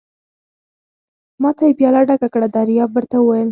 ما 1.41 1.49
ته 1.57 1.63
یې 1.67 1.77
پياله 1.79 2.01
ډکه 2.07 2.27
کړه، 2.33 2.47
دریاب 2.55 2.89
ور 2.93 3.05
ته 3.11 3.17
وویل. 3.19 3.49